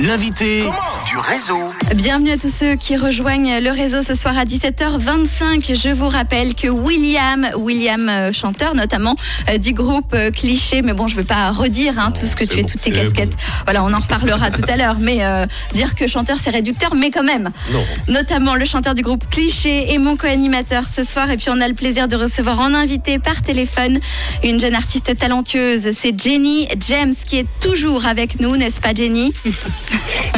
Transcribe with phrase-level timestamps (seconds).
[0.00, 0.68] l'invité
[1.14, 1.72] du réseau.
[1.94, 5.80] Bienvenue à tous ceux qui rejoignent le réseau ce soir à 17h25.
[5.80, 9.14] Je vous rappelle que William, William euh, chanteur notamment
[9.48, 12.34] euh, du groupe euh, Cliché, mais bon, je ne vais pas redire hein, tout ce
[12.34, 13.30] que tu es, bon, toutes tes casquettes.
[13.30, 13.36] bon.
[13.64, 17.10] Voilà, on en reparlera tout à l'heure, mais euh, dire que chanteur c'est réducteur, mais
[17.10, 17.50] quand même.
[17.72, 17.84] Non.
[18.08, 21.30] Notamment le chanteur du groupe Cliché et mon co-animateur ce soir.
[21.30, 24.00] Et puis on a le plaisir de recevoir en invité par téléphone
[24.42, 25.92] une jeune artiste talentueuse.
[25.94, 29.32] C'est Jenny James qui est toujours avec nous, n'est-ce pas Jenny?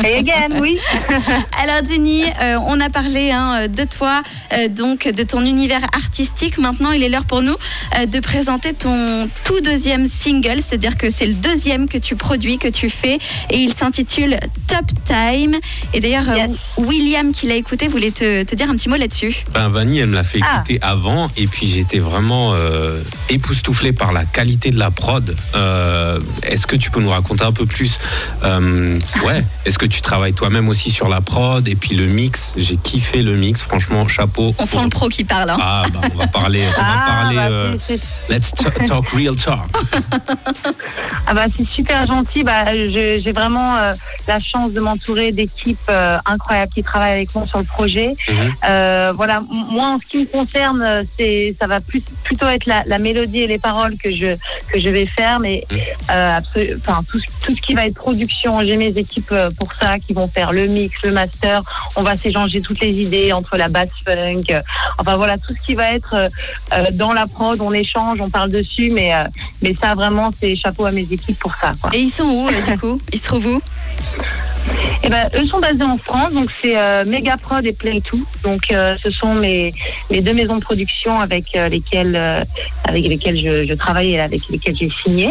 [0.04, 0.78] Et again, oui.
[1.62, 6.58] Alors Jenny, euh, on a parlé hein, de toi, euh, donc de ton univers artistique.
[6.58, 7.54] Maintenant, il est l'heure pour nous
[7.98, 12.58] euh, de présenter ton tout deuxième single, c'est-à-dire que c'est le deuxième que tu produis,
[12.58, 13.18] que tu fais,
[13.50, 15.54] et il s'intitule Top Time.
[15.94, 16.50] Et d'ailleurs, euh, Yes.
[16.78, 19.44] William, qui l'a écouté, voulait te, te dire un petit mot là-dessus.
[19.54, 20.56] Ben Vanny, elle me l'a fait Ah.
[20.56, 25.34] écouter avant et puis j'étais vraiment euh, époustouflé par la qualité de la prod.
[25.54, 27.98] Euh, Est-ce que tu peux nous raconter un peu plus
[28.44, 29.44] euh, Ouais.
[29.64, 33.22] Est-ce que tu travailles toi-même aussi sur la prod et puis le mix J'ai kiffé
[33.22, 34.54] le mix, franchement, chapeau.
[34.58, 35.50] On sent le pro qui parle.
[35.50, 35.58] hein.
[35.60, 36.64] Ah, bah, on va parler.
[36.76, 37.36] On va Ah, parler.
[37.36, 37.76] bah, euh,
[38.30, 39.68] let's ta- talk real talk.
[41.26, 42.42] ah bah, c'est super gentil.
[42.42, 43.92] Bah, j'ai vraiment euh,
[44.28, 48.12] la chance de m'entourer d'équipes euh, incroyables qui travaillent avec moi sur le projet.
[48.28, 48.52] Mhm.
[48.68, 52.82] Euh, voilà, moi en ce qui me concerne, c'est ça va plus plutôt être la,
[52.86, 54.34] la mélodie et les paroles que je
[54.72, 55.78] que je vais faire, mais Mhm.
[56.10, 56.40] euh,
[56.78, 60.12] enfin tout, ce- tout ce qui va être production, j'ai mes équipes pour ça qui
[60.12, 61.62] vont faire le mix, le master.
[61.96, 64.60] On va s'échanger toutes les idées entre la bass funk, euh,
[64.98, 66.28] enfin voilà tout ce qui va être euh,
[66.74, 69.12] euh, dans la prod, on échange, on parle dessus, mais
[69.62, 71.72] mais ça vraiment c'est chapeau à mes équipes pour ça.
[71.80, 71.90] Quoi.
[71.94, 73.00] Et ils sont où, du coup?
[73.12, 73.60] Ils se trouvent où?
[75.02, 78.18] Eh ben, eux sont basés en France, donc c'est euh, Megaprod et Play2.
[78.42, 79.72] Donc, euh, ce sont mes,
[80.10, 82.40] mes deux maisons de production avec euh, lesquelles, euh,
[82.84, 85.30] avec lesquelles je, je travaille et avec lesquelles j'ai signé.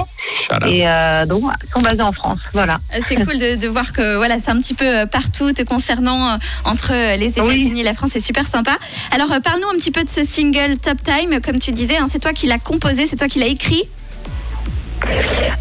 [0.65, 2.39] Et euh, donc, ils sont basés en France.
[2.53, 2.79] Voilà.
[3.07, 6.37] C'est cool de, de voir que voilà, c'est un petit peu partout te concernant euh,
[6.63, 8.77] entre les États-Unis et la France, c'est super sympa.
[9.11, 12.07] Alors euh, parle-nous un petit peu de ce single Top Time, comme tu disais, hein,
[12.09, 13.83] c'est toi qui l'as composé, c'est toi qui l'as écrit?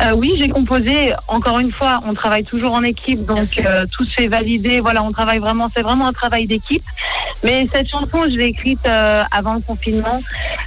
[0.03, 1.13] Euh, oui, j'ai composé.
[1.29, 4.81] Encore une fois, on travaille toujours en équipe, donc euh, tout se fait valider.
[4.81, 5.69] Voilà, on travaille vraiment.
[5.73, 6.83] C'est vraiment un travail d'équipe.
[7.43, 10.21] Mais cette chanson, je l'ai écrite euh, avant le confinement.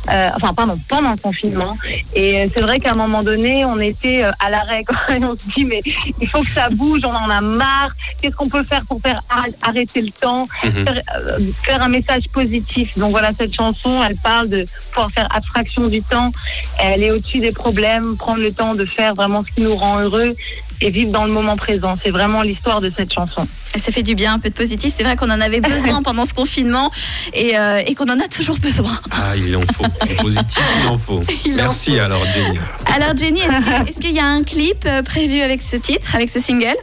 [0.10, 1.78] Euh, enfin, pardon, pendant le confinement.
[2.16, 4.84] Et euh, c'est vrai qu'à un moment donné, on était euh, à l'arrêt.
[5.10, 5.82] Et on se dit, mais
[6.22, 7.02] il faut que ça bouge.
[7.04, 7.92] On en a marre.
[8.22, 10.84] Qu'est-ce qu'on peut faire pour faire arr- arrêter le temps, Mhm.
[10.86, 12.98] faire, euh, faire un message positif?
[12.98, 16.32] Donc voilà, cette chanson, elle parle de pouvoir faire abstraction du temps.
[16.80, 20.00] Elle est au-dessus des problèmes, prendre le temps de faire vraiment ce qui nous rend
[20.00, 20.34] heureux
[20.82, 21.96] et vivre dans le moment présent.
[22.02, 23.48] C'est vraiment l'histoire de cette chanson.
[23.76, 24.94] Ça fait du bien, un peu de positif.
[24.96, 26.92] C'est vrai qu'on en avait besoin pendant ce confinement
[27.34, 29.00] et, euh, et qu'on en a toujours besoin.
[29.12, 29.84] Ah, il en faut.
[30.08, 31.22] Du positif, il en faut.
[31.46, 32.60] Il en Merci alors, Jenny.
[32.96, 33.42] Alors Jenny,
[33.88, 36.78] est-ce qu'il y a un clip euh, prévu avec ce titre, avec ce single?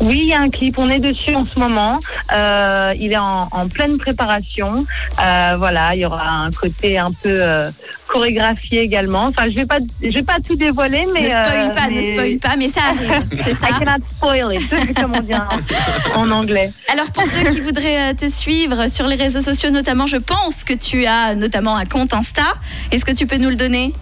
[0.00, 2.00] Oui, il y a un clip, on est dessus en ce moment.
[2.32, 4.84] Euh, il est en, en pleine préparation.
[5.22, 7.70] Euh, voilà, il y aura un côté un peu euh,
[8.08, 9.26] chorégraphié également.
[9.26, 12.38] Enfin, je vais pas, je vais pas tout dévoiler, mais Ne spoil pas, ne spoil
[12.38, 13.68] pas, mais ça arrive, c'est ça.
[13.70, 16.70] I cannot spoil it, comme on dit en, en anglais.
[16.92, 20.74] Alors pour ceux qui voudraient te suivre sur les réseaux sociaux notamment, je pense que
[20.74, 22.42] tu as notamment un compte Insta.
[22.92, 23.92] Est-ce que tu peux nous le donner?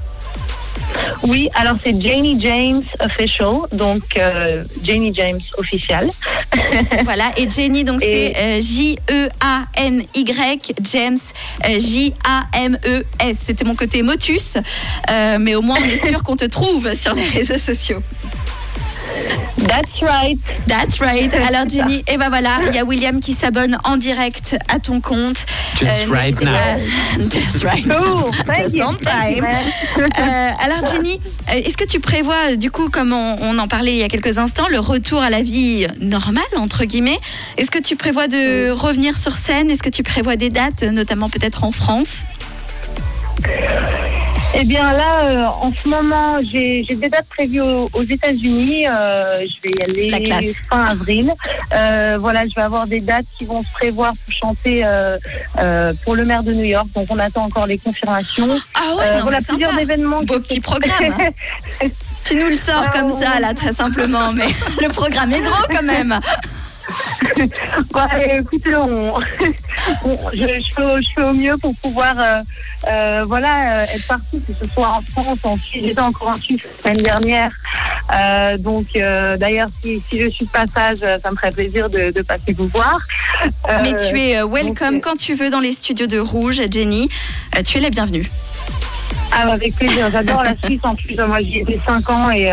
[1.22, 6.09] Oui, alors c'est Janie James Official, donc euh, Janie James official.
[7.05, 9.15] Voilà, et Jenny, donc c'est euh, J-E-A-N-Y,
[10.93, 11.19] James,
[11.69, 13.38] euh, J-A-M-E-S.
[13.47, 14.56] C'était mon côté motus,
[15.38, 18.03] mais au moins on est sûr qu'on te trouve sur les réseaux sociaux.
[19.58, 20.38] That's right.
[20.66, 21.32] That's right.
[21.34, 25.00] Alors Jenny, et ben voilà, il y a William qui s'abonne en direct à ton
[25.00, 25.36] compte.
[25.78, 26.52] Just right n'hésitez now.
[26.52, 28.30] pas- Just right now.
[28.54, 28.82] Just you.
[28.84, 29.47] on time.
[29.97, 33.69] Euh, alors Jenny, euh, est-ce que tu prévois, euh, du coup, comme on, on en
[33.69, 37.19] parlait il y a quelques instants, le retour à la vie normale, entre guillemets?
[37.56, 39.70] Est-ce que tu prévois de revenir sur scène?
[39.70, 42.24] Est-ce que tu prévois des dates, euh, notamment peut-être en France?
[44.56, 48.87] Eh bien là, euh, en ce moment, j'ai des dates prévues aux, aux États-Unis.
[48.88, 50.44] Euh, je vais y aller La classe.
[50.71, 51.33] fin avril.
[51.72, 55.18] Euh, voilà, je vais avoir des dates qui vont se prévoir pour chanter euh,
[55.59, 56.86] euh, pour le maire de New York.
[56.95, 58.56] Donc on attend encore les confirmations.
[58.74, 59.83] Ah ouais, Euh, non, voilà mais plusieurs sympa.
[59.83, 60.22] événements.
[60.22, 61.15] Beau qui- petit programme.
[61.18, 61.89] hein.
[62.24, 63.41] Tu nous le sors Ah, comme ça, ouais.
[63.41, 64.47] là, très simplement, mais
[64.80, 66.18] le programme est gros quand même.
[67.95, 69.15] Ouais, écoutez, on,
[70.04, 72.41] on- je, je fais, je fais au mieux pour pouvoir euh,
[72.89, 75.84] euh, voilà, euh, être partout, que ce soit en France, en Suisse.
[75.86, 77.53] J'étais encore en Suisse la semaine dernière.
[78.15, 82.22] Euh, donc, d'ailleurs, si, si je suis de passage, ça me ferait plaisir de, de
[82.22, 82.98] passer vous voir.
[83.83, 87.09] Mais tu es welcome donc, quand tu veux dans les studios de Rouge, Jenny.
[87.65, 88.28] Tu es la bienvenue.
[89.33, 90.09] Ah, avec plaisir.
[90.13, 91.16] J'adore la Suisse en plus.
[91.16, 92.51] Moi, j'y étais 5 ans et,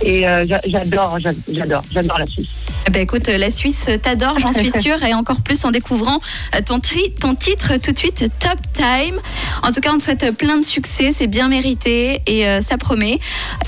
[0.00, 2.48] Et j'a- j'adore, j'a- j'adore, j'adore la Suisse.
[2.90, 6.20] Ben écoute, la Suisse t'adore, j'en suis sûre, et encore plus en découvrant
[6.54, 9.20] euh, ton, tri- ton titre tout de suite, Top Time.
[9.62, 12.78] En tout cas, on te souhaite plein de succès, c'est bien mérité et euh, ça
[12.78, 13.18] promet.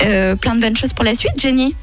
[0.02, 1.74] Euh, plein de bonnes choses pour la suite, Jenny.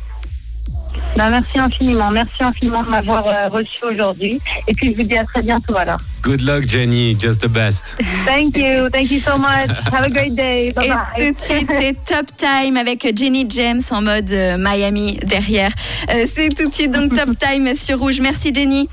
[1.17, 4.39] Ben, merci infiniment, merci infiniment de m'avoir euh, reçu aujourd'hui.
[4.67, 5.99] Et puis je vous dis à très bientôt alors.
[6.21, 7.17] Good luck, Jenny.
[7.19, 7.97] Just the best.
[8.23, 9.69] Thank you, thank you so much.
[9.91, 10.71] Have a great day.
[10.75, 11.27] Bye Et bye.
[11.27, 15.71] tout de suite, c'est Top Time avec Jenny James en mode euh, Miami derrière.
[16.11, 18.19] Euh, c'est tout de suite donc Top Time sur Rouge.
[18.21, 18.87] Merci Jenny.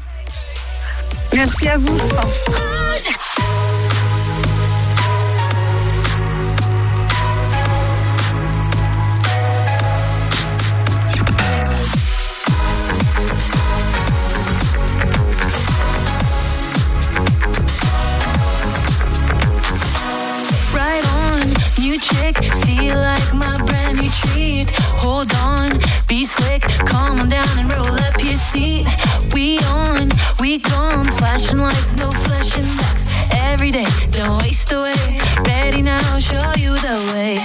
[1.35, 1.99] Merci à vous.
[1.99, 3.83] right
[23.34, 24.70] my brand new treat.
[25.02, 25.70] Hold on,
[26.06, 28.86] be slick, calm down and roll up your seat.
[29.32, 30.10] We on,
[30.40, 33.08] we gone, flashing lights, no flashing backs.
[33.32, 35.20] Every day, don't waste away.
[35.46, 37.38] Ready now, show you the way.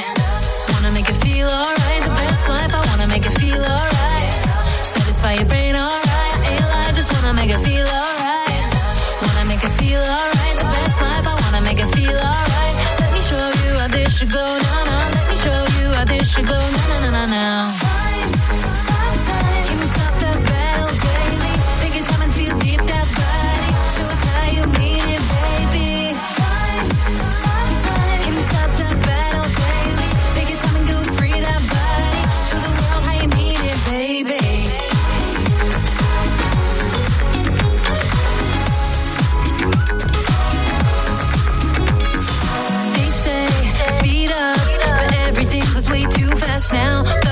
[0.73, 2.73] Wanna make it feel alright, the best life.
[2.73, 4.85] I wanna make it feel alright.
[4.85, 6.35] Satisfy your brain, alright.
[6.47, 8.73] Ain't I just wanna make it feel alright.
[9.21, 11.27] Wanna make it feel alright, the best life.
[11.27, 12.75] I wanna make it feel alright.
[12.99, 14.45] Let me show you how this should go.
[14.45, 15.68] No, no, let me show you
[16.29, 17.98] should go na na na na now.
[46.59, 47.28] us now.